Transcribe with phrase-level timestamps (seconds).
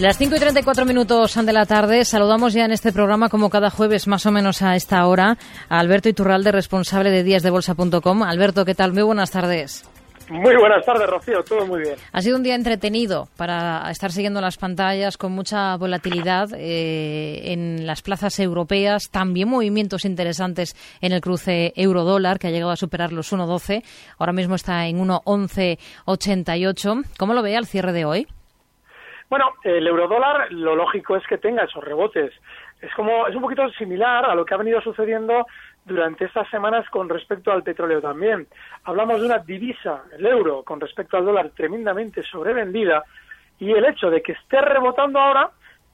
[0.00, 2.06] Las 5 y 34 minutos de la tarde.
[2.06, 5.36] Saludamos ya en este programa, como cada jueves, más o menos a esta hora,
[5.68, 8.22] a Alberto Iturralde, responsable de díasdebolsa.com.
[8.22, 8.94] Alberto, ¿qué tal?
[8.94, 9.84] Muy buenas tardes.
[10.30, 11.44] Muy buenas tardes, Rocío.
[11.44, 11.96] Todo muy bien.
[12.12, 17.86] Ha sido un día entretenido para estar siguiendo las pantallas con mucha volatilidad eh, en
[17.86, 19.10] las plazas europeas.
[19.10, 23.82] También movimientos interesantes en el cruce euro-dólar, que ha llegado a superar los 1,12.
[24.16, 27.04] Ahora mismo está en 1,1188.
[27.18, 28.26] ¿Cómo lo ve al cierre de hoy?
[29.30, 32.34] Bueno, el eurodólar lo lógico es que tenga esos rebotes.
[32.80, 35.46] Es como es un poquito similar a lo que ha venido sucediendo
[35.84, 38.48] durante estas semanas con respecto al petróleo también.
[38.82, 43.04] Hablamos de una divisa, el euro, con respecto al dólar tremendamente sobrevendida
[43.60, 45.50] y el hecho de que esté rebotando ahora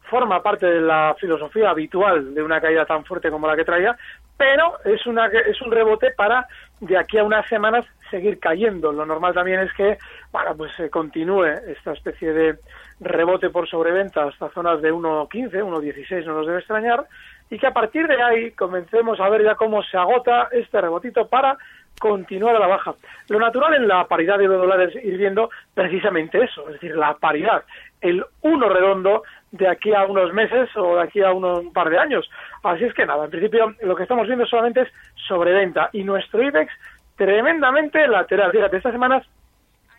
[0.08, 3.98] forma parte de la filosofía habitual de una caída tan fuerte como la que traía,
[4.36, 6.46] pero es una es un rebote para
[6.80, 8.92] de aquí a unas semanas seguir cayendo.
[8.92, 9.98] Lo normal también es que,
[10.30, 12.58] bueno, pues se continúe esta especie de
[13.00, 17.06] rebote por sobreventa hasta zonas de 1.15, 1.16, no nos debe extrañar,
[17.50, 21.28] y que a partir de ahí comencemos a ver ya cómo se agota este rebotito
[21.28, 21.56] para
[21.98, 22.94] continuar a la baja.
[23.28, 27.14] Lo natural en la paridad de dólares es ir viendo precisamente eso, es decir, la
[27.14, 27.64] paridad,
[28.00, 29.22] el uno redondo
[29.52, 32.28] de aquí a unos meses o de aquí a un par de años.
[32.62, 34.88] Así es que nada, en principio lo que estamos viendo solamente es
[35.26, 36.72] sobreventa y nuestro IBEX
[37.16, 38.52] tremendamente lateral.
[38.52, 39.26] Fíjate, estas semanas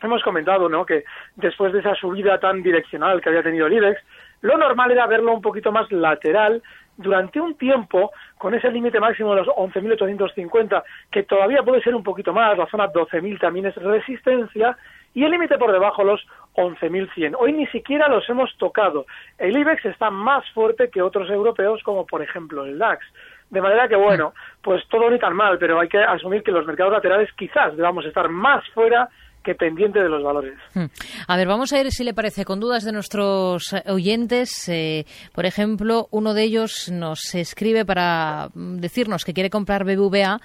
[0.01, 0.85] hemos comentado ¿no?
[0.85, 1.03] que
[1.35, 3.99] después de esa subida tan direccional que había tenido el IBEX,
[4.41, 6.61] lo normal era verlo un poquito más lateral
[6.97, 12.03] durante un tiempo con ese límite máximo de los 11.850, que todavía puede ser un
[12.03, 14.78] poquito más, la zona 12.000 también es resistencia,
[15.13, 16.25] y el límite por debajo los
[16.56, 17.35] 11.100.
[17.40, 19.06] Hoy ni siquiera los hemos tocado.
[19.38, 23.06] El IBEX está más fuerte que otros europeos, como por ejemplo el DAX.
[23.50, 26.66] De manera que, bueno, pues todo ni tan mal, pero hay que asumir que los
[26.66, 29.09] mercados laterales quizás debamos estar más fuera
[29.47, 30.56] que pendiente de los valores.
[30.74, 30.88] Hmm.
[31.25, 34.68] A ver, vamos a ir, si le parece, con dudas de nuestros oyentes.
[34.68, 40.41] Eh, por ejemplo, uno de ellos nos escribe para decirnos que quiere comprar BBVA.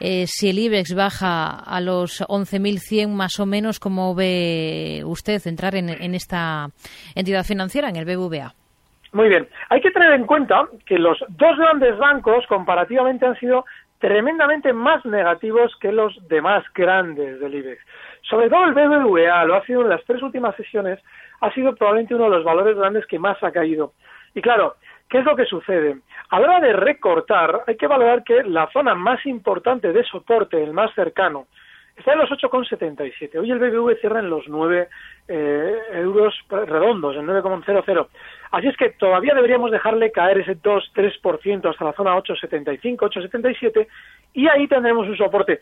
[0.00, 5.74] Eh, si el IBEX baja a los 11.100 más o menos, ¿cómo ve usted entrar
[5.74, 6.68] en, en esta
[7.14, 8.54] entidad financiera, en el BBVA?
[9.12, 9.46] Muy bien.
[9.68, 13.66] Hay que tener en cuenta que los dos grandes bancos comparativamente han sido
[14.02, 17.80] tremendamente más negativos que los demás grandes del IBEX.
[18.22, 20.98] Sobre todo el BBVA, lo ha sido en las tres últimas sesiones,
[21.40, 23.92] ha sido probablemente uno de los valores grandes que más ha caído.
[24.34, 24.74] Y claro,
[25.08, 25.98] ¿qué es lo que sucede?
[26.30, 30.60] A la hora de recortar, hay que valorar que la zona más importante de soporte,
[30.60, 31.46] el más cercano,
[31.96, 33.38] está en los 8,77.
[33.38, 34.88] Hoy el BBV cierra en los 9
[35.28, 38.06] eh, euros redondos, en 9,00.
[38.50, 43.86] Así es que todavía deberíamos dejarle caer ese 2-3% hasta la zona 8,75, 8,77
[44.34, 45.60] y ahí tendremos un soporte.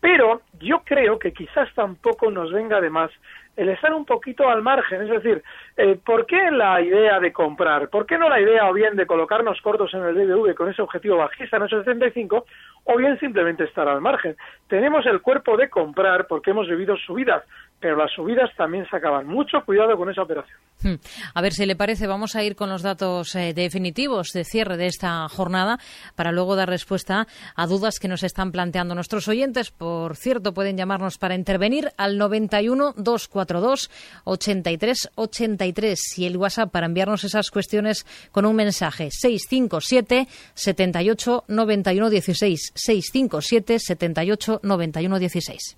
[0.00, 3.10] Pero yo creo que quizás tampoco nos venga de más
[3.56, 5.42] el estar un poquito al margen, es decir,
[5.76, 7.88] eh, ¿por qué la idea de comprar?
[7.88, 10.80] ¿Por qué no la idea o bien de colocarnos cortos en el BBV con ese
[10.80, 12.46] objetivo bajista en 875
[12.90, 14.34] o bien simplemente estar al margen?
[14.66, 17.44] Tenemos el cuerpo de comprar porque hemos vivido subidas,
[17.80, 19.26] pero las subidas también se acaban.
[19.26, 20.58] Mucho cuidado con esa operación.
[20.82, 20.94] Hmm.
[21.34, 24.76] A ver si le parece, vamos a ir con los datos eh, definitivos de cierre
[24.76, 25.78] de esta jornada
[26.14, 29.70] para luego dar respuesta a dudas que nos están planteando nuestros oyentes.
[29.70, 33.90] Por cierto, pueden llamarnos para intervenir al 91 242
[34.24, 42.10] 83 83 y el WhatsApp para enviarnos esas cuestiones con un mensaje 657 78 91
[42.10, 45.77] 16 657 78 91 16.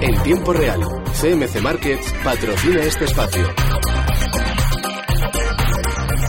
[0.00, 0.80] En tiempo real,
[1.20, 3.71] CMC Markets patrocina este espacio.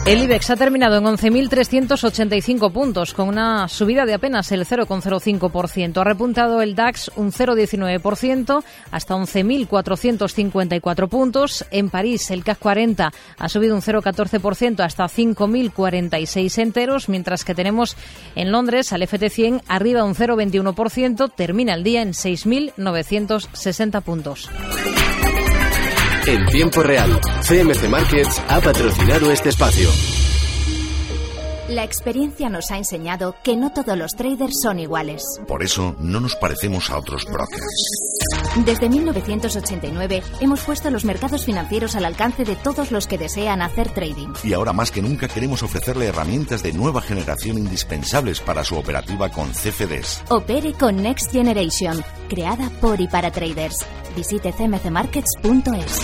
[0.06, 5.98] El IBEX ha terminado en 11.385 puntos, con una subida de apenas el 0,05%.
[5.98, 11.64] Ha repuntado el DAX un 0,19% hasta 11.454 puntos.
[11.70, 17.96] En París, el CAC 40 ha subido un 0,14% hasta 5.046 enteros, mientras que tenemos
[18.34, 24.50] en Londres al FT100 arriba un 0,21%, termina el día en 6.960 puntos.
[26.26, 29.90] En tiempo real, CMC Markets ha patrocinado este espacio.
[31.68, 35.22] La experiencia nos ha enseñado que no todos los traders son iguales.
[35.46, 38.13] Por eso no nos parecemos a otros brokers.
[38.64, 43.90] Desde 1989 hemos puesto los mercados financieros al alcance de todos los que desean hacer
[43.90, 44.32] trading.
[44.44, 49.28] Y ahora más que nunca queremos ofrecerle herramientas de nueva generación indispensables para su operativa
[49.30, 50.22] con CFDs.
[50.28, 53.84] Opere con Next Generation, creada por y para traders.
[54.16, 56.00] Visite cmcmarkets.es.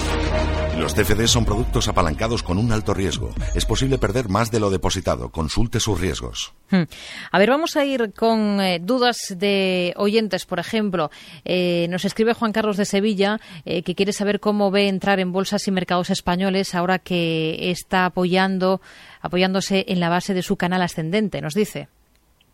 [0.81, 3.31] Los CFDs son productos apalancados con un alto riesgo.
[3.55, 5.31] Es posible perder más de lo depositado.
[5.31, 6.55] Consulte sus riesgos.
[6.71, 6.85] Hmm.
[7.31, 10.47] A ver, vamos a ir con eh, dudas de oyentes.
[10.47, 11.11] Por ejemplo,
[11.45, 15.33] eh, nos escribe Juan Carlos de Sevilla eh, que quiere saber cómo ve entrar en
[15.33, 18.81] bolsas y mercados españoles ahora que está apoyando,
[19.21, 21.43] apoyándose en la base de su canal ascendente.
[21.43, 21.89] Nos dice.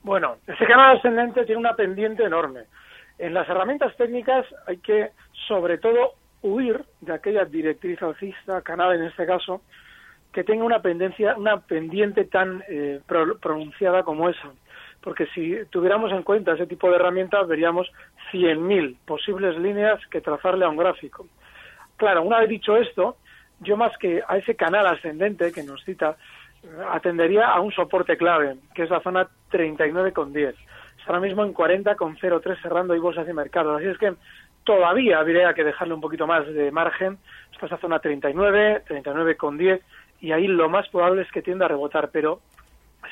[0.02, 2.62] Bueno, ese canal ascendente tiene una pendiente enorme.
[3.18, 5.10] En las herramientas técnicas hay que,
[5.46, 9.62] sobre todo, huir de aquella directriz alcista, canal en este caso,
[10.32, 13.00] que tenga una pendencia, una pendiente tan eh,
[13.40, 14.50] pronunciada como esa.
[15.00, 17.90] Porque si tuviéramos en cuenta ese tipo de herramientas, veríamos
[18.32, 21.26] 100.000 posibles líneas que trazarle a un gráfico.
[21.96, 23.16] Claro, una vez dicho esto,
[23.60, 26.16] yo más que a ese canal ascendente que nos cita,
[26.90, 30.54] atendería a un soporte clave, que es la zona 39,10.
[30.98, 33.76] Está ahora mismo en 40,03 cerrando y bolsas de mercado.
[33.76, 34.14] Así es que
[34.66, 37.16] todavía habría que dejarle un poquito más de margen.
[37.52, 39.80] Está esa zona 39, 39,10
[40.20, 42.10] y ahí lo más probable es que tienda a rebotar.
[42.12, 42.40] Pero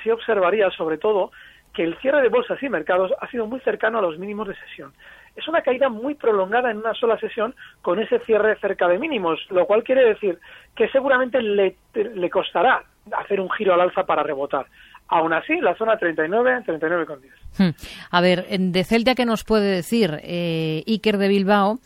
[0.03, 1.31] sí observaría sobre todo
[1.73, 4.57] que el cierre de bolsas y mercados ha sido muy cercano a los mínimos de
[4.57, 4.93] sesión.
[5.37, 9.41] Es una caída muy prolongada en una sola sesión con ese cierre cerca de mínimos,
[9.51, 10.39] lo cual quiere decir
[10.77, 14.67] que seguramente le, le costará hacer un giro al alza para rebotar.
[15.09, 17.19] Aún así, la zona 39, 39,10.
[17.59, 17.71] Hmm.
[18.11, 20.19] A ver, de Celta, ¿qué nos puede decir?
[20.23, 21.79] Eh, Iker de Bilbao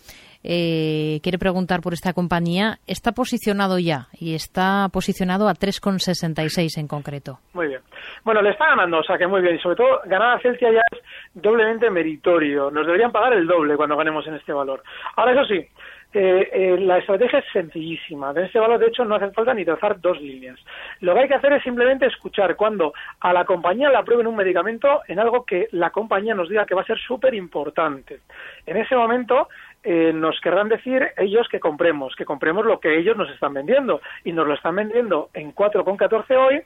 [0.44, 2.78] eh, quiere preguntar por esta compañía.
[2.86, 7.38] Está posicionado ya y está posicionado a 3,66 en concreto.
[7.54, 7.80] Muy bien.
[8.24, 9.56] Bueno, le está ganando, o sea que muy bien.
[9.56, 11.00] Y sobre todo, ganar a Celtia ya es
[11.34, 12.70] doblemente meritorio.
[12.70, 14.82] Nos deberían pagar el doble cuando ganemos en este valor.
[15.16, 15.66] Ahora, eso sí,
[16.14, 18.30] eh, eh, la estrategia es sencillísima.
[18.30, 20.58] En este valor, de hecho, no hace falta ni trazar dos líneas.
[21.00, 24.36] Lo que hay que hacer es simplemente escuchar cuando a la compañía le aprueben un
[24.36, 28.20] medicamento en algo que la compañía nos diga que va a ser súper importante.
[28.64, 29.48] En ese momento,
[29.84, 34.00] eh, nos querrán decir ellos que compremos, que compremos lo que ellos nos están vendiendo.
[34.24, 36.62] Y nos lo están vendiendo en 4,14 hoy,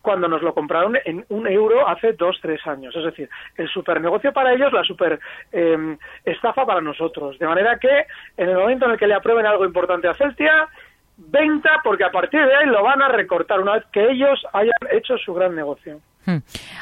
[0.00, 2.94] cuando nos lo compraron en un euro hace dos, tres años.
[2.96, 5.18] Es decir, el supernegocio para ellos, la super
[5.52, 7.38] em, estafa para nosotros.
[7.38, 8.06] De manera que
[8.36, 10.68] en el momento en el que le aprueben algo importante a Celtia,
[11.16, 14.72] venta, porque a partir de ahí lo van a recortar una vez que ellos hayan
[14.92, 16.00] hecho su gran negocio.
[16.26, 16.38] Hmm.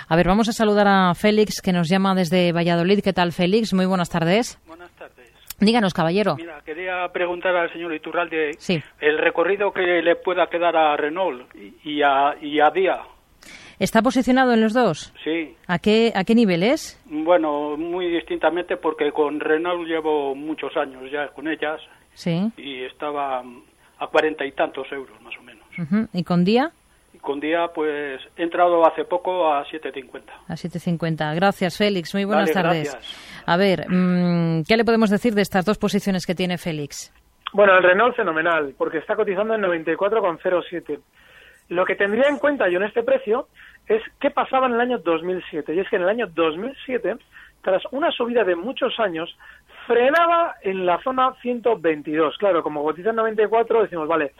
[0.08, 3.00] A ver, vamos a saludar a Félix, que nos llama desde Valladolid.
[3.02, 3.75] ¿Qué tal, Félix?
[3.75, 4.58] Muy buenas tardes.
[4.66, 4.84] Buenas tardes.
[5.64, 6.37] Díganos, caballero.
[6.37, 8.52] Mira, quería preguntar al señor Iturralde
[9.00, 11.52] el recorrido que le pueda quedar a Renault
[11.84, 13.00] y a, y a Día.
[13.78, 15.12] ¿Está posicionado en los dos?
[15.25, 15.55] Sí.
[15.66, 17.00] ¿A qué, ¿A qué nivel es?
[17.06, 21.81] Bueno, muy distintamente porque con Renault llevo muchos años ya con ellas.
[22.12, 22.52] Sí.
[22.56, 23.43] Y estaba
[23.99, 25.64] a cuarenta y tantos euros más o menos.
[26.12, 26.70] ¿Y con día?
[27.25, 30.23] Con día, pues he entrado hace poco a 7.50.
[30.47, 31.35] A 7.50.
[31.35, 32.15] Gracias, Félix.
[32.15, 32.97] Muy buenas tardes.
[33.47, 37.12] A ver, mm, ¿qué le podemos decir de estas dos posiciones que tiene Félix?
[37.54, 41.00] Bueno, el Renault fenomenal, porque está cotizando en 94,07.
[41.69, 43.49] Lo que tendría en cuenta yo en este precio
[43.88, 45.75] es qué pasaba en el año 2007.
[45.75, 47.16] Y es que en el año 2007,
[47.62, 49.35] tras una subida de muchos años,
[49.87, 52.37] frenaba en la zona 122.
[52.38, 54.33] Claro, como cotiza en 94, decimos, vale,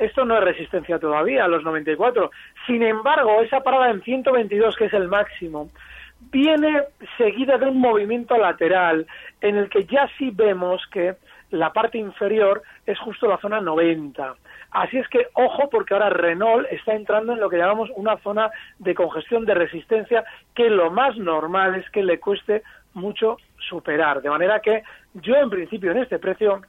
[0.00, 2.30] esto no es resistencia todavía los 94.
[2.66, 5.68] Sin embargo, esa parada en 122, que es el máximo,
[6.32, 6.84] viene
[7.16, 9.06] seguida de un movimiento lateral
[9.40, 11.16] en el que ya sí vemos que
[11.50, 14.34] la parte inferior es justo la zona 90.
[14.70, 18.50] Así es que ojo porque ahora Renault está entrando en lo que llamamos una zona
[18.78, 22.62] de congestión de resistencia que lo más normal es que le cueste
[22.94, 24.22] mucho superar.
[24.22, 24.82] De manera que
[25.14, 26.62] yo en principio en este precio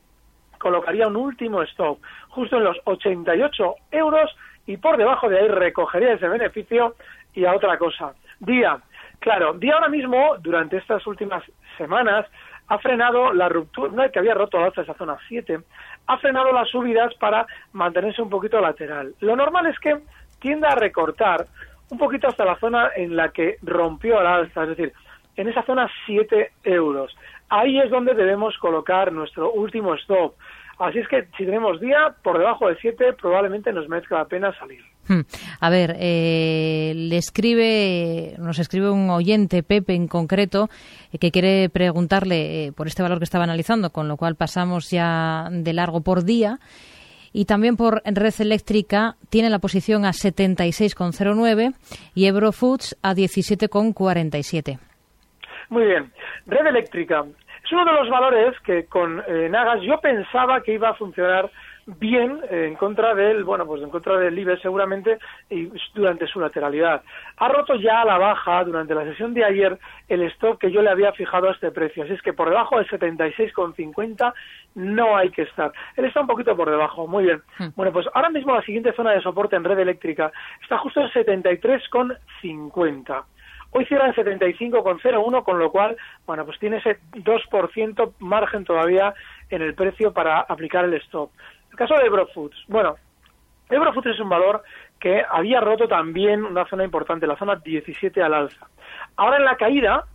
[0.61, 1.97] colocaría un último stop
[2.29, 4.29] justo en los 88 euros
[4.67, 6.95] y por debajo de ahí recogería ese beneficio
[7.33, 8.13] y a otra cosa.
[8.39, 8.77] Día,
[9.19, 11.43] claro, Día ahora mismo durante estas últimas
[11.77, 12.27] semanas
[12.67, 15.59] ha frenado la ruptura, vez que había roto la alza esa zona 7,
[16.07, 19.15] ha frenado las subidas para mantenerse un poquito lateral.
[19.19, 19.97] Lo normal es que
[20.39, 21.47] tiende a recortar
[21.89, 24.93] un poquito hasta la zona en la que rompió al alza, es decir,
[25.35, 27.15] en esa zona 7 euros.
[27.49, 30.35] Ahí es donde debemos colocar nuestro último stop.
[30.79, 34.51] Así es que si tenemos día por debajo de 7, probablemente nos merezca la pena
[34.57, 34.81] salir.
[35.07, 35.21] Hmm.
[35.59, 40.69] A ver, eh, le escribe, nos escribe un oyente, Pepe en concreto,
[41.11, 44.89] eh, que quiere preguntarle eh, por este valor que estaba analizando, con lo cual pasamos
[44.89, 46.59] ya de largo por día.
[47.33, 51.75] Y también por red eléctrica tiene la posición a 76,09
[52.15, 54.90] y Eurofoods a 17,47.
[55.71, 56.11] Muy bien.
[56.45, 57.25] Red eléctrica.
[57.63, 61.49] Es uno de los valores que con Nagas yo pensaba que iba a funcionar
[61.85, 65.17] bien en contra del, bueno, pues en contra del IBE seguramente
[65.49, 67.01] y durante su lateralidad.
[67.37, 70.81] Ha roto ya a la baja durante la sesión de ayer el stop que yo
[70.81, 74.33] le había fijado a este precio, así es que por debajo del 76,50
[74.75, 75.71] no hay que estar.
[75.95, 77.41] Él está un poquito por debajo, muy bien.
[77.57, 77.69] Hmm.
[77.75, 81.09] Bueno, pues ahora mismo la siguiente zona de soporte en red eléctrica está justo en
[81.09, 83.23] 73,50.
[83.71, 89.13] Hoy cierra en 75,01, con lo cual, bueno, pues tiene ese 2% margen todavía
[89.49, 91.31] en el precio para aplicar el stop.
[91.71, 92.65] El caso de Eurofoods.
[92.67, 92.97] Bueno,
[93.69, 94.61] Eurofoods es un valor
[94.99, 98.67] que había roto también una zona importante, la zona 17 al alza.
[99.15, 100.05] Ahora en la caída,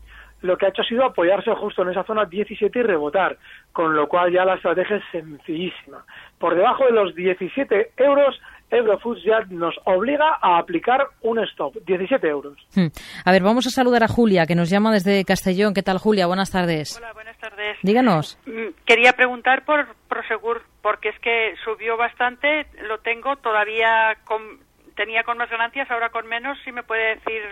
[0.42, 3.38] lo que ha hecho ha sido apoyarse justo en esa zona 17 y rebotar,
[3.72, 6.04] con lo cual ya la estrategia es sencillísima.
[6.38, 12.26] Por debajo de los 17 euros Eurofoods ya nos obliga a aplicar un stop, 17
[12.26, 12.56] euros.
[12.74, 12.86] Hmm.
[13.24, 15.74] A ver, vamos a saludar a Julia, que nos llama desde Castellón.
[15.74, 16.26] ¿Qué tal, Julia?
[16.26, 16.96] Buenas tardes.
[16.96, 17.76] Hola, buenas tardes.
[17.82, 18.38] Díganos.
[18.46, 24.40] Mm, quería preguntar por Prosegur, porque es que subió bastante, lo tengo todavía, con,
[24.96, 26.58] tenía con más ganancias, ahora con menos.
[26.64, 27.42] Si me puede decir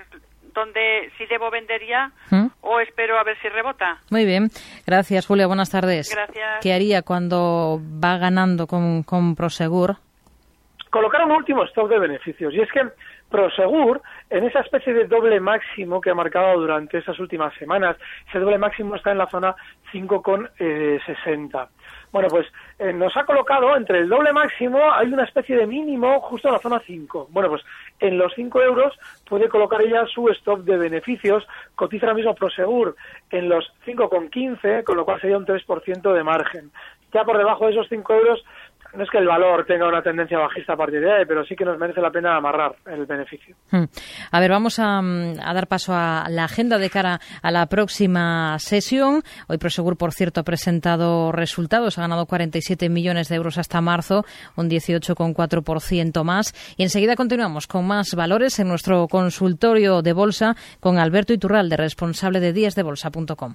[0.52, 2.47] dónde, si debo vender ya hmm.
[2.61, 3.99] o espero a ver si rebota.
[4.11, 4.50] Muy bien.
[4.87, 5.47] Gracias, Julia.
[5.47, 6.11] Buenas tardes.
[6.12, 6.61] Gracias.
[6.61, 9.97] ¿Qué haría cuando va ganando con, con Prosegur?
[10.94, 12.54] Colocar un último stock de beneficios.
[12.54, 12.82] Y es que
[13.28, 17.96] Prosegur, en esa especie de doble máximo que ha marcado durante estas últimas semanas,
[18.28, 19.56] ese doble máximo está en la zona
[19.92, 21.68] 5,60.
[22.12, 22.46] Bueno, pues
[22.78, 26.54] eh, nos ha colocado entre el doble máximo, hay una especie de mínimo justo en
[26.54, 27.26] la zona 5.
[27.32, 27.62] Bueno, pues
[27.98, 28.96] en los 5 euros
[29.28, 32.94] puede colocar ella su stop de beneficios, cotiza ahora mismo Prosegur
[33.30, 36.70] en los 5,15, con lo cual sería un 3% de margen.
[37.12, 38.44] Ya por debajo de esos 5 euros
[38.96, 41.56] no es que el valor tenga una tendencia bajista a partir de ahí, pero sí
[41.56, 43.56] que nos merece la pena amarrar el beneficio.
[43.70, 43.84] Hmm.
[44.30, 49.22] A ver, vamos a, dar paso a la agenda de cara a la próxima sesión.
[49.48, 51.98] Hoy Prosegur, por cierto, ha presentado resultados.
[51.98, 54.24] Ha ganado 47 millones de euros hasta marzo,
[54.56, 56.54] un 18,4% más.
[56.76, 62.40] Y enseguida continuamos con más valores en nuestro consultorio de bolsa con Alberto Iturralde, responsable
[62.40, 63.54] de díasdebolsa.com.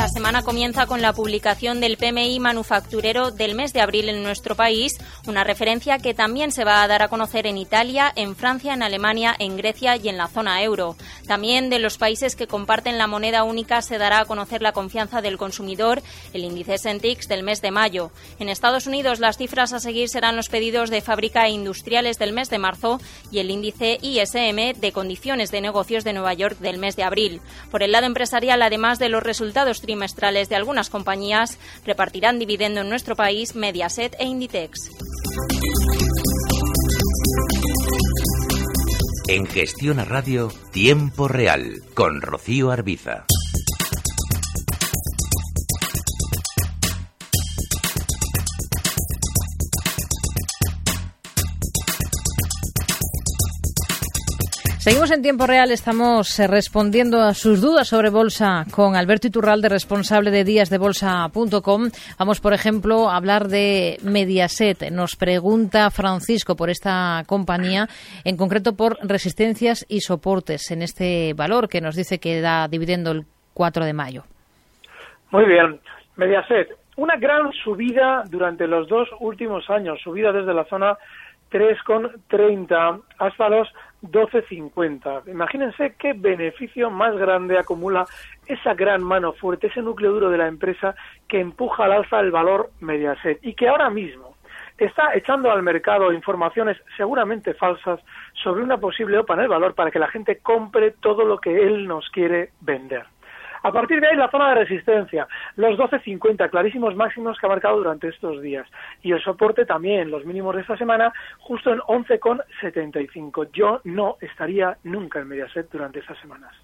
[0.00, 4.56] La semana comienza con la publicación del PMI manufacturero del mes de abril en nuestro
[4.56, 8.72] país, una referencia que también se va a dar a conocer en Italia, en Francia,
[8.72, 10.96] en Alemania, en Grecia y en la zona euro.
[11.26, 15.20] También de los países que comparten la moneda única se dará a conocer la confianza
[15.20, 16.02] del consumidor,
[16.32, 18.10] el índice Sentix del mes de mayo.
[18.38, 22.32] En Estados Unidos las cifras a seguir serán los pedidos de fábrica e industriales del
[22.32, 26.78] mes de marzo y el índice ISM de condiciones de negocios de Nueva York del
[26.78, 27.42] mes de abril.
[27.70, 32.88] Por el lado empresarial, además de los resultados trimestrales de algunas compañías repartirán dividendo en
[32.88, 34.88] nuestro país Mediaset e Inditex.
[39.26, 43.26] En Gestión a Radio, Tiempo Real, con Rocío Arbiza.
[54.80, 59.68] Seguimos en tiempo real, estamos eh, respondiendo a sus dudas sobre bolsa con Alberto Iturralde,
[59.68, 61.90] responsable de díasdebolsa.com.
[62.18, 64.90] Vamos, por ejemplo, a hablar de Mediaset.
[64.90, 67.88] Nos pregunta Francisco por esta compañía,
[68.24, 73.10] en concreto por resistencias y soportes en este valor que nos dice que da dividendo
[73.10, 74.22] el 4 de mayo.
[75.30, 75.78] Muy bien.
[76.16, 80.96] Mediaset, una gran subida durante los dos últimos años, subida desde la zona
[81.50, 83.68] 3,30 hasta los
[84.02, 85.28] 12,50.
[85.28, 88.06] Imagínense qué beneficio más grande acumula
[88.46, 90.94] esa gran mano fuerte, ese núcleo duro de la empresa
[91.28, 94.36] que empuja al alza el valor Mediaset y que ahora mismo
[94.78, 98.00] está echando al mercado informaciones seguramente falsas
[98.42, 101.62] sobre una posible OPA en el valor para que la gente compre todo lo que
[101.62, 103.04] él nos quiere vender.
[103.62, 105.26] A partir de ahí, la zona de resistencia,
[105.56, 108.66] los 12.50, clarísimos máximos que ha marcado durante estos días.
[109.02, 113.48] Y el soporte también, los mínimos de esta semana, justo en 11,75.
[113.52, 116.54] Yo no estaría nunca en Mediaset durante esas semanas.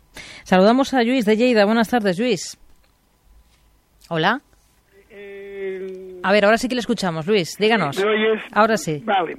[0.45, 1.65] Saludamos a Luis de Lleida.
[1.65, 2.59] Buenas tardes, Luis.
[4.09, 4.41] Hola.
[6.23, 8.03] A ver, ahora sí que le escuchamos, Luis, díganos.
[8.53, 9.03] Ahora sí.
[9.05, 9.37] Vale.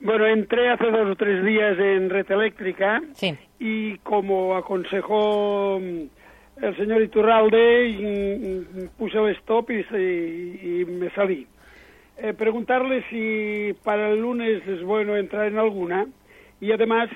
[0.00, 3.38] Bueno, entré hace dos o tres días en Red Eléctrica sí.
[3.58, 6.02] y como aconsejó mm,
[6.60, 11.46] el señor Iturralde, mm, puse el stop y, me salí.
[12.16, 16.06] Eh, preguntarle si para el lunes es bueno entrar en alguna
[16.60, 17.10] y además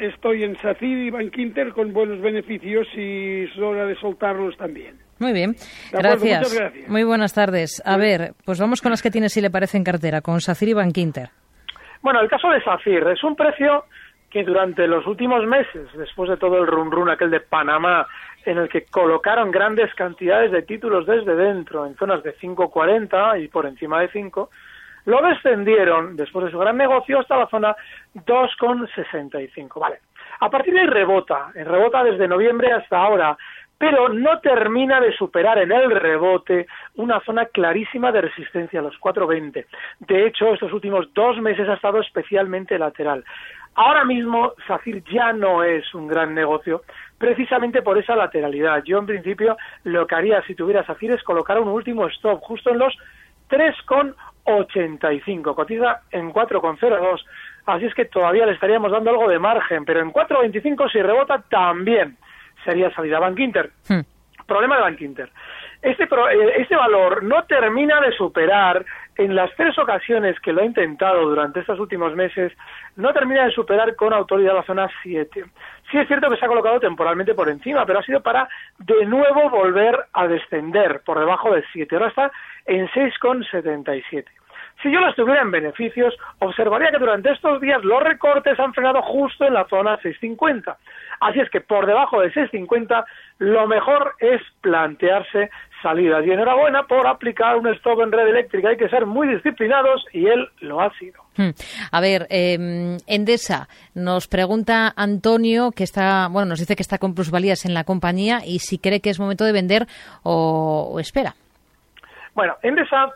[0.00, 4.96] estoy en SACID y Bankinter con buenos beneficios y es hora de soltarlos también.
[5.18, 5.54] Muy bien,
[5.92, 6.52] gracias.
[6.88, 7.80] Muy buenas tardes.
[7.86, 10.70] A ver, pues vamos con las que tiene, si le parece, en cartera, con SACIR
[10.70, 11.30] y Bankinter.
[12.02, 13.84] Bueno, el caso de SACIR es un precio
[14.32, 18.06] que durante los últimos meses, después de todo el run run aquel de Panamá,
[18.46, 23.48] en el que colocaron grandes cantidades de títulos desde dentro, en zonas de 5,40 y
[23.48, 24.48] por encima de 5,
[25.04, 27.76] lo descendieron, después de su gran negocio, hasta la zona
[28.14, 29.78] 2,65.
[29.78, 29.98] Vale.
[30.40, 33.36] A partir de ahí rebota, rebota desde noviembre hasta ahora,
[33.76, 39.66] pero no termina de superar en el rebote una zona clarísima de resistencia los 420.
[39.98, 43.24] De hecho, estos últimos dos meses ha estado especialmente lateral.
[43.74, 46.82] Ahora mismo, SACIR ya no es un gran negocio,
[47.16, 48.84] precisamente por esa lateralidad.
[48.84, 52.68] Yo, en principio, lo que haría si tuviera SACIR es colocar un último stop justo
[52.70, 52.94] en los
[53.48, 55.54] 3,85.
[55.54, 57.24] Cotiza en 4,02.
[57.66, 61.44] Así es que todavía le estaríamos dando algo de margen, pero en 4,25 si rebota
[61.48, 62.16] también
[62.64, 63.70] sería salida Bank Inter.
[63.88, 64.00] Hmm.
[64.46, 65.30] Problema de Bank Inter.
[65.82, 68.84] Este, eh, este valor no termina de superar,
[69.16, 72.52] en las tres ocasiones que lo ha intentado durante estos últimos meses,
[72.96, 75.44] no termina de superar con autoridad la zona 7.
[75.90, 78.48] Sí es cierto que se ha colocado temporalmente por encima, pero ha sido para
[78.78, 81.94] de nuevo volver a descender por debajo del 7.
[81.94, 82.32] Ahora está
[82.64, 84.24] en 6,77.
[84.82, 89.00] Si yo lo estuviera en beneficios, observaría que durante estos días los recortes han frenado
[89.02, 90.76] justo en la zona 650.
[91.20, 93.04] Así es que por debajo de 650
[93.38, 95.50] lo mejor es plantearse
[95.82, 96.26] salidas.
[96.26, 98.70] Y enhorabuena por aplicar un stop en red eléctrica.
[98.70, 101.22] Hay que ser muy disciplinados y él lo ha sido.
[101.36, 101.50] Hmm.
[101.92, 107.14] A ver, eh, Endesa, nos pregunta Antonio, que está, bueno, nos dice que está con
[107.14, 109.86] plusvalías en la compañía y si cree que es momento de vender
[110.24, 111.34] o, o espera.
[112.34, 113.12] Bueno, Endesa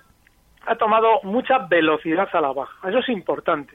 [0.67, 2.89] ha tomado mucha velocidad a la baja.
[2.89, 3.75] Eso es importante.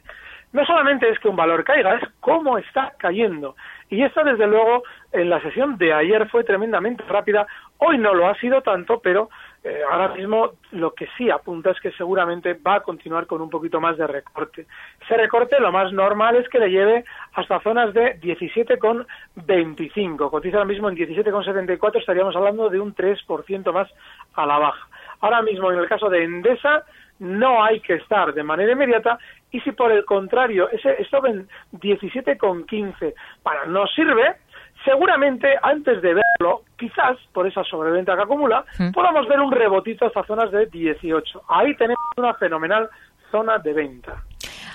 [0.54, 3.56] No solamente es que un valor caiga, es cómo está cayendo.
[3.90, 7.48] Y esta, desde luego, en la sesión de ayer fue tremendamente rápida.
[7.78, 9.30] Hoy no lo ha sido tanto, pero
[9.64, 13.50] eh, ahora mismo lo que sí apunta es que seguramente va a continuar con un
[13.50, 14.68] poquito más de recorte.
[15.02, 20.30] Ese recorte lo más normal es que le lleve hasta zonas de 17,25.
[20.30, 23.90] Cotiza ahora mismo en 17,74, estaríamos hablando de un 3% más
[24.34, 24.88] a la baja.
[25.22, 26.84] Ahora mismo, en el caso de Endesa,
[27.20, 29.20] no hay que estar de manera inmediata
[29.52, 34.38] y si por el contrario ese stop en 17,15 para no sirve,
[34.84, 40.24] seguramente antes de verlo, quizás por esa sobreventa que acumula, podamos ver un rebotito hasta
[40.24, 41.44] zonas de 18.
[41.48, 42.90] Ahí tenemos una fenomenal
[43.30, 44.24] zona de venta.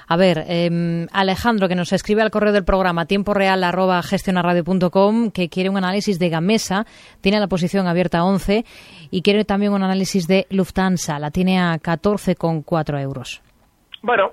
[0.09, 3.64] A ver, em, Alejandro, que nos escribe al correo del programa tiempo real
[4.05, 6.85] gestionarradio.com, que quiere un análisis de Gamesa,
[7.21, 8.64] tiene la posición abierta a 11
[9.11, 13.42] y quiere también un análisis de Lufthansa, la tiene a 14,4 euros.
[14.03, 14.33] Bueno,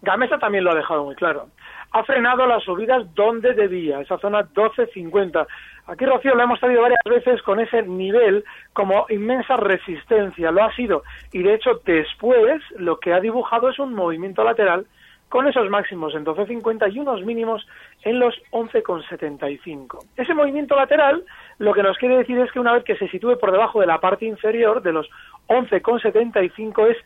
[0.00, 1.46] Gamesa también lo ha dejado muy claro.
[1.92, 5.46] Ha frenado las subidas donde debía, esa zona 12.50.
[5.86, 10.50] Aquí, Rocío, lo hemos salido varias veces con ese nivel como inmensa resistencia.
[10.50, 11.02] Lo ha sido.
[11.32, 14.86] Y, de hecho, después lo que ha dibujado es un movimiento lateral
[15.32, 17.66] con esos máximos en 12.50 y unos mínimos
[18.02, 20.04] en los 11,75.
[20.14, 21.24] Ese movimiento lateral
[21.58, 23.86] lo que nos quiere decir es que una vez que se sitúe por debajo de
[23.86, 25.08] la parte inferior de los
[25.48, 26.98] 11,75 es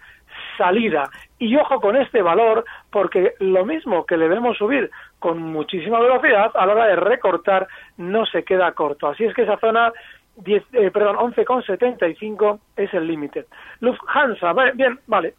[0.59, 1.09] salida.
[1.39, 6.51] Y ojo con este valor, porque lo mismo que le vemos subir con muchísima velocidad,
[6.53, 9.07] a la hora de recortar no se queda corto.
[9.07, 9.93] Así es que esa zona
[10.35, 13.45] 10, eh, perdón, 11,75 es el límite.
[13.79, 15.35] Lufthansa, bien, vale,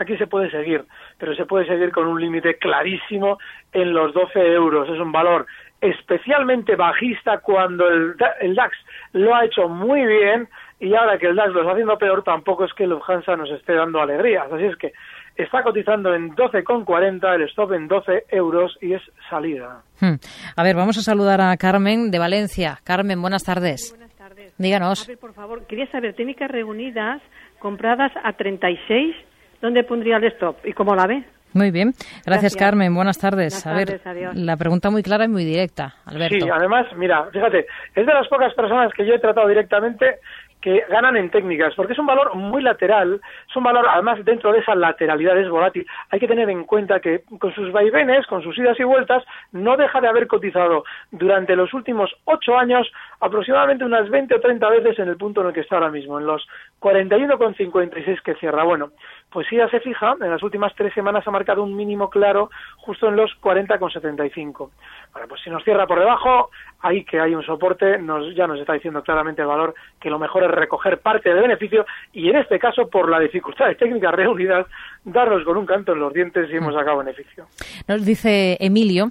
[0.00, 0.84] aquí se puede seguir,
[1.18, 3.38] pero se puede seguir con un límite clarísimo
[3.72, 4.88] en los 12 euros.
[4.88, 5.46] Es un valor
[5.80, 8.76] especialmente bajista cuando el, DAX
[9.12, 12.64] lo ha hecho muy bien y ahora que el DAX lo está haciendo peor, tampoco
[12.64, 14.50] es que Lufthansa nos esté dando alegrías.
[14.50, 14.92] Así es que
[15.36, 19.82] está cotizando en 12,40, el stop en 12 euros y es salida.
[20.00, 20.16] Hmm.
[20.56, 22.78] A ver, vamos a saludar a Carmen de Valencia.
[22.84, 23.90] Carmen, buenas tardes.
[23.90, 24.54] buenas tardes.
[24.58, 25.04] Díganos.
[25.04, 27.20] A ver, por favor, quería saber, técnicas reunidas
[27.58, 29.14] compradas a 36
[29.60, 31.24] ¿Dónde pondría el stop y cómo la ve?
[31.52, 31.92] Muy bien.
[32.24, 32.94] Gracias, Carmen.
[32.94, 33.66] Buenas tardes.
[33.66, 34.00] a ver,
[34.34, 36.44] la pregunta muy clara y muy directa, Alberto.
[36.44, 40.20] Sí, además, mira, fíjate, es de las pocas personas que yo he tratado directamente
[40.60, 44.52] que ganan en técnicas, porque es un valor muy lateral, es un valor, además, dentro
[44.52, 45.86] de esa lateralidad es volátil.
[46.10, 49.76] Hay que tener en cuenta que con sus vaivenes, con sus idas y vueltas, no
[49.76, 54.98] deja de haber cotizado durante los últimos ocho años aproximadamente unas 20 o 30 veces
[54.98, 56.46] en el punto en el que está ahora mismo, en los
[56.80, 58.64] 41,56 que cierra.
[58.64, 58.90] Bueno,
[59.32, 62.50] pues si ya se fija, en las últimas tres semanas ha marcado un mínimo claro
[62.78, 64.70] justo en los 40,75.
[65.12, 68.58] Bueno, pues si nos cierra por debajo, ahí que hay un soporte, nos, ya nos
[68.58, 72.36] está diciendo claramente el valor que lo mejor es recoger parte del beneficio y en
[72.36, 74.66] este caso, por la dificultad de técnicas reunidas,
[75.04, 77.46] darnos con un canto en los dientes y hemos sacado beneficio.
[77.86, 79.10] Nos dice Emilio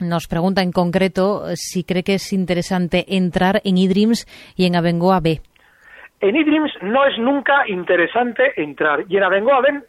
[0.00, 5.20] nos pregunta en concreto si cree que es interesante entrar en eDreams y en Abengoa
[5.20, 5.40] B.
[6.22, 9.80] En eDreams no es nunca interesante entrar y en Abengoa B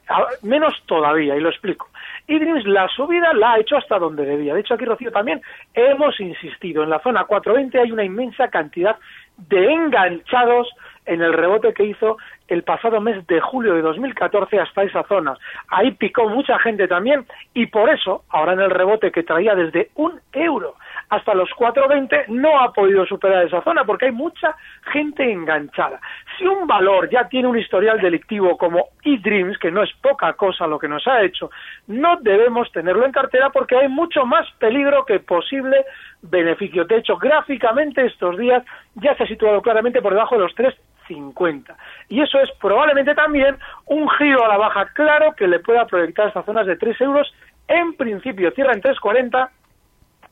[0.41, 1.89] menos todavía, y lo explico.
[2.28, 4.56] eDreams la subida la ha hecho hasta donde debía.
[4.56, 5.43] De hecho, aquí, Rocío, también
[5.76, 6.82] hemos insistido.
[6.82, 8.98] En la zona 420 hay una inmensa cantidad
[9.38, 10.69] de enganchados
[11.06, 12.17] en el rebote que hizo
[12.48, 15.38] el pasado mes de julio de 2014 hasta esa zona.
[15.67, 19.91] Ahí picó mucha gente también y por eso, ahora en el rebote que traía desde
[19.93, 20.78] un euro
[21.13, 24.56] hasta los 4.20 no ha podido superar esa zona porque hay mucha
[24.91, 25.99] gente enganchada.
[26.38, 30.65] Si un valor ya tiene un historial delictivo como eDreams, que no es poca cosa
[30.65, 31.52] lo que nos ha hecho,
[31.88, 35.86] no debemos tenerlo en cartera porque hay mucho más peligro que posible
[36.23, 36.86] beneficio.
[36.86, 38.63] De hecho, gráficamente estos días
[38.95, 41.76] ya se ha situado claramente por debajo de los 3.50.
[42.10, 46.28] Y eso es probablemente también un giro a la baja claro que le pueda proyectar
[46.28, 47.32] estas zonas de 3 euros.
[47.67, 49.49] En principio cierra en 3.40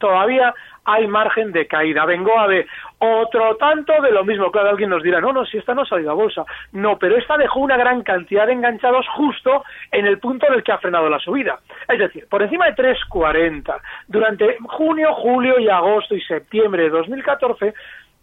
[0.01, 2.05] todavía hay margen de caída.
[2.05, 2.67] Vengo a ver
[2.99, 4.51] otro tanto de lo mismo.
[4.51, 6.43] Claro, alguien nos dirá, no, no, si esta no ha salido a bolsa.
[6.73, 10.63] No, pero esta dejó una gran cantidad de enganchados justo en el punto en el
[10.63, 11.59] que ha frenado la subida.
[11.87, 13.79] Es decir, por encima de 3,40.
[14.07, 17.73] Durante junio, julio y agosto y septiembre de 2014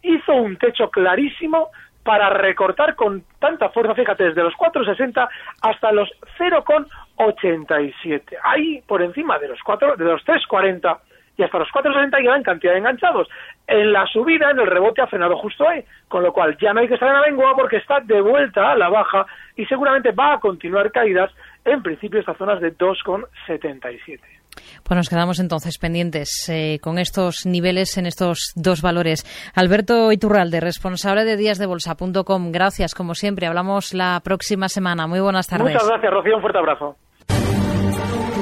[0.01, 1.69] hizo un techo clarísimo
[2.03, 5.27] para recortar con tanta fuerza, fíjate, desde los 4,60
[5.61, 8.37] hasta los 0,87.
[8.41, 10.97] Ahí, por encima de los, 4, de los 3,40
[11.39, 13.29] y hasta los 4,60 llevan cantidad de enganchados.
[13.65, 16.81] En la subida, en el rebote, ha frenado justo ahí, con lo cual ya no
[16.81, 19.25] hay que estar en la lengua porque está de vuelta a la baja
[19.55, 21.31] y seguramente va a continuar caídas,
[21.63, 24.19] en principio, estas zonas de 2,77.
[24.83, 29.23] Pues nos quedamos entonces pendientes eh, con estos niveles en estos dos valores.
[29.55, 32.51] Alberto Iturralde, responsable de díasdebolsa.com.
[32.51, 33.47] Gracias, como siempre.
[33.47, 35.07] Hablamos la próxima semana.
[35.07, 35.71] Muy buenas tardes.
[35.71, 36.35] Muchas gracias, Rocío.
[36.35, 36.97] Un fuerte abrazo.